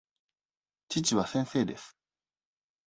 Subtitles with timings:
[0.89, 1.95] 父は先生です。